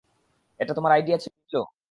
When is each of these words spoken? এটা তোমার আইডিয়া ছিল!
এটা 0.59 0.73
তোমার 0.73 0.91
আইডিয়া 0.91 1.17
ছিল! 1.17 1.53